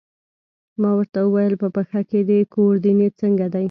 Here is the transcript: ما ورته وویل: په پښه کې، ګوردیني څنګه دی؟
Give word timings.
ما 0.81 0.89
ورته 0.97 1.19
وویل: 1.23 1.53
په 1.61 1.67
پښه 1.75 2.01
کې، 2.09 2.19
ګوردیني 2.53 3.07
څنګه 3.19 3.45
دی؟ 3.53 3.59